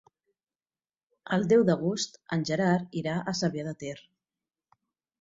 El 1.37 1.45
deu 1.51 1.67
d'agost 1.69 2.19
en 2.39 2.49
Gerard 2.53 3.01
irà 3.05 3.21
a 3.35 3.39
Cervià 3.45 3.71
de 3.71 3.79
Ter. 3.87 3.97